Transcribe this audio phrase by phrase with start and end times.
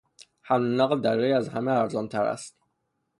[0.47, 2.57] حمل و نقل دریایی از همه ارزان تر است.